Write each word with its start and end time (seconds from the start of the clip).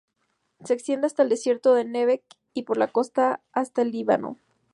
Se 0.63 0.73
extiende 0.73 1.05
hasta 1.05 1.21
el 1.21 1.29
desierto 1.29 1.75
de 1.75 1.85
Negev 1.85 2.21
y 2.55 2.63
por 2.63 2.77
la 2.77 2.87
costa 2.87 3.39
hasta 3.53 3.83
el 3.83 3.91
Líbano. 3.91 4.35